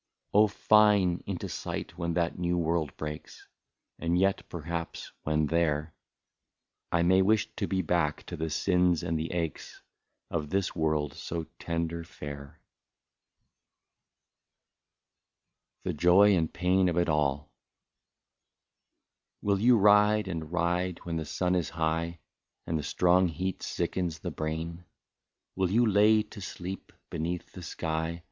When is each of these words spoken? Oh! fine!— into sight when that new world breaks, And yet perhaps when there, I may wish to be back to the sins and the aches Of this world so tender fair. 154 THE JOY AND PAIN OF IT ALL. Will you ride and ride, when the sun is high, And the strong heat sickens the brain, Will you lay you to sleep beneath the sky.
Oh! 0.33 0.47
fine!— 0.47 1.21
into 1.27 1.47
sight 1.47 1.95
when 1.95 2.15
that 2.15 2.39
new 2.39 2.57
world 2.57 2.97
breaks, 2.97 3.47
And 3.99 4.17
yet 4.17 4.41
perhaps 4.49 5.11
when 5.21 5.45
there, 5.45 5.93
I 6.91 7.03
may 7.03 7.21
wish 7.21 7.55
to 7.57 7.67
be 7.67 7.83
back 7.83 8.23
to 8.25 8.35
the 8.35 8.49
sins 8.49 9.03
and 9.03 9.15
the 9.15 9.31
aches 9.31 9.83
Of 10.31 10.49
this 10.49 10.75
world 10.75 11.13
so 11.13 11.45
tender 11.59 12.03
fair. 12.03 12.59
154 15.83 15.91
THE 15.91 15.93
JOY 15.93 16.35
AND 16.35 16.51
PAIN 16.51 16.89
OF 16.89 16.97
IT 16.97 17.07
ALL. 17.07 17.51
Will 19.43 19.59
you 19.59 19.77
ride 19.77 20.27
and 20.27 20.51
ride, 20.51 20.97
when 21.03 21.17
the 21.17 21.25
sun 21.25 21.53
is 21.53 21.69
high, 21.69 22.17
And 22.65 22.79
the 22.79 22.81
strong 22.81 23.27
heat 23.27 23.61
sickens 23.61 24.17
the 24.17 24.31
brain, 24.31 24.83
Will 25.55 25.69
you 25.69 25.85
lay 25.85 26.09
you 26.15 26.23
to 26.23 26.41
sleep 26.41 26.91
beneath 27.11 27.51
the 27.51 27.61
sky. 27.61 28.19